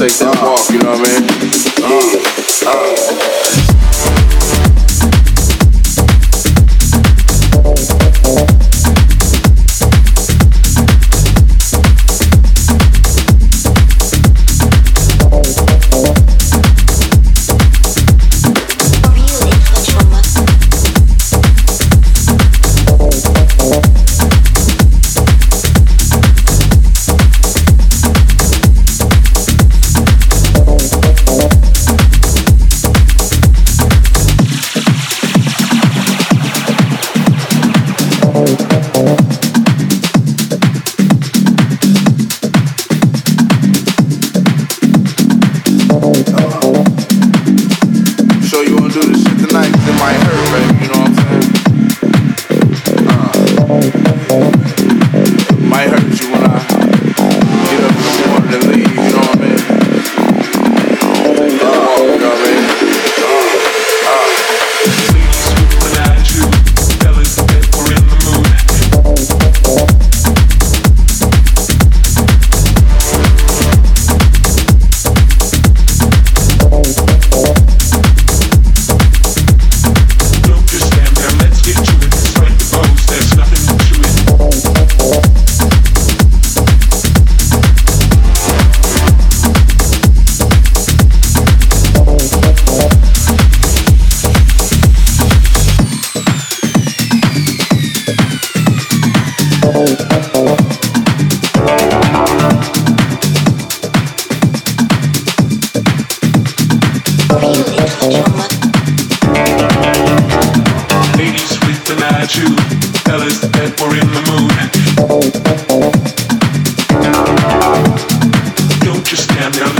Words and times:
take 0.00 0.16
that 0.16 0.34
uh-huh. 0.34 0.56
walk, 0.56 0.70
you 0.70 0.78
know 0.78 0.92
what 0.92 1.04
I 1.04 1.20
mean? 1.20 1.28
Uh, 2.64 3.56
uh. 3.56 3.59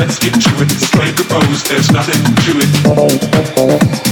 Let's 0.01 0.19
get 0.19 0.33
to 0.33 0.63
it. 0.63 0.71
Straight 0.71 1.15
to 1.15 1.23
the 1.23 1.25
pose. 1.29 1.63
There's 1.65 1.93
nothing 1.93 2.25
to 2.25 4.07
it. 4.07 4.10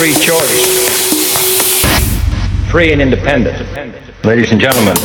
Free 0.00 0.14
choice, 0.14 0.64
free 2.70 2.90
and 2.90 3.02
independent. 3.02 3.54
Ladies 4.24 4.50
and 4.50 4.58
gentlemen, 4.58 4.96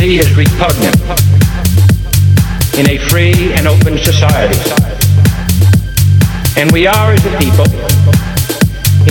secrecy 0.00 0.18
is 0.18 0.34
repugnant 0.34 0.96
in 2.78 2.88
a 2.88 2.96
free 3.10 3.52
and 3.54 3.66
open 3.68 3.98
society. 3.98 4.56
And 6.56 6.70
we 6.72 6.86
are, 6.86 7.12
as 7.12 7.24
a 7.26 7.36
people, 7.38 7.66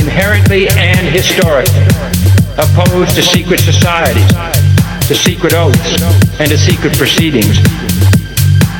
inherently 0.01 0.67
and 0.69 1.05
historically 1.07 1.85
opposed 2.57 3.15
to 3.15 3.21
secret 3.21 3.59
societies, 3.59 4.31
to 5.07 5.15
secret 5.15 5.53
oaths, 5.53 6.01
and 6.39 6.49
to 6.49 6.57
secret 6.57 6.97
proceedings. 6.97 7.59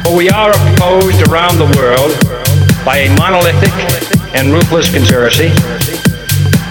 But 0.03 0.15
we 0.15 0.29
are 0.29 0.49
opposed 0.49 1.27
around 1.27 1.57
the 1.57 1.69
world 1.77 2.13
by 2.83 2.97
a 3.05 3.15
monolithic 3.17 3.73
and 4.33 4.51
ruthless 4.51 4.91
conspiracy 4.91 5.51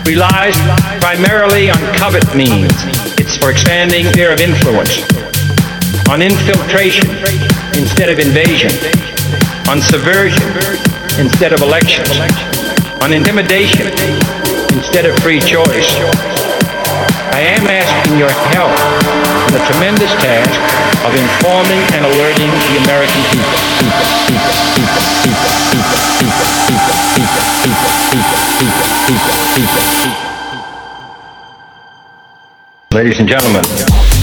relies 0.04 0.56
primarily 1.00 1.70
on 1.70 1.76
covert 1.94 2.34
means 2.34 2.72
It's 3.20 3.36
for 3.36 3.50
expanding 3.50 4.06
of 4.06 4.40
influence, 4.40 5.04
on 6.10 6.22
infiltration 6.22 7.08
instead 7.76 8.08
of 8.08 8.18
invasion, 8.18 8.72
on 9.68 9.80
subversion 9.80 10.42
instead 11.18 11.52
of 11.52 11.60
elections, 11.60 12.08
on 13.02 13.12
intimidation 13.12 13.86
instead 14.72 15.06
of 15.06 15.16
free 15.20 15.40
choice. 15.40 15.90
I 17.32 17.40
am 17.40 17.66
asking 17.66 18.18
your 18.18 18.30
help 18.50 18.74
in 19.46 19.54
the 19.54 19.62
tremendous 19.70 20.10
task 20.18 20.58
of 21.06 21.14
informing 21.14 21.78
and 21.94 22.04
alerting 22.06 22.50
the 22.50 22.76
American 22.84 23.22
people. 23.30 23.58
Ladies 32.90 33.20
and 33.20 33.28
gentlemen. 33.28 34.17